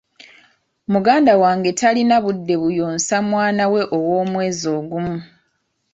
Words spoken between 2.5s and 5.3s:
buyonsa mwana we ow'omwezi ogumu.